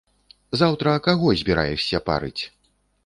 Заўтра 0.61 0.95
каго 1.07 1.33
збіраешся 1.41 2.03
парыць? 2.09 2.39